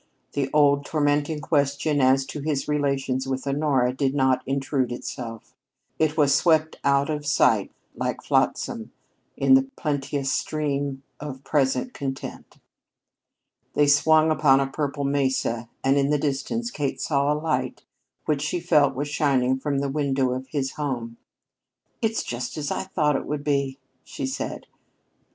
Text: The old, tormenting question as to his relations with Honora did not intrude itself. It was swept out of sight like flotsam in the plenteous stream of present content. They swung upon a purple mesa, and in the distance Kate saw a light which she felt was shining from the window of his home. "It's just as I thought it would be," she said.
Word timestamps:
The 0.31 0.49
old, 0.51 0.83
tormenting 0.85 1.41
question 1.41 2.01
as 2.01 2.25
to 2.25 2.39
his 2.39 2.67
relations 2.67 3.27
with 3.27 3.45
Honora 3.45 3.93
did 3.93 4.15
not 4.15 4.41
intrude 4.47 4.91
itself. 4.91 5.53
It 5.99 6.17
was 6.17 6.33
swept 6.33 6.79
out 6.83 7.07
of 7.11 7.23
sight 7.23 7.71
like 7.95 8.23
flotsam 8.23 8.91
in 9.37 9.53
the 9.53 9.69
plenteous 9.75 10.33
stream 10.33 11.03
of 11.19 11.43
present 11.43 11.93
content. 11.93 12.57
They 13.75 13.85
swung 13.85 14.31
upon 14.31 14.59
a 14.59 14.65
purple 14.71 15.03
mesa, 15.03 15.69
and 15.83 15.97
in 15.97 16.09
the 16.09 16.17
distance 16.17 16.71
Kate 16.71 16.99
saw 16.99 17.31
a 17.31 17.37
light 17.39 17.83
which 18.25 18.41
she 18.41 18.59
felt 18.59 18.95
was 18.95 19.07
shining 19.07 19.59
from 19.59 19.77
the 19.81 19.87
window 19.89 20.31
of 20.31 20.47
his 20.47 20.71
home. 20.77 21.17
"It's 22.01 22.23
just 22.23 22.57
as 22.57 22.71
I 22.71 22.85
thought 22.85 23.15
it 23.15 23.27
would 23.27 23.43
be," 23.43 23.77
she 24.03 24.25
said. 24.25 24.65